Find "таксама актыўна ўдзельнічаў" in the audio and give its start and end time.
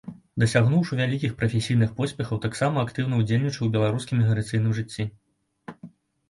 2.45-3.63